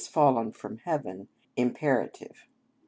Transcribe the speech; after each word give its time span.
_,fallen 0.09 0.51
from 0.51 0.79
heaven) 0.79 1.27
imperative. 1.55 2.47